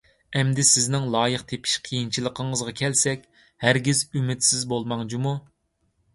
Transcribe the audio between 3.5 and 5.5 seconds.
ھەرگىز ئۈمىدسىز بولماڭ جۇمۇ!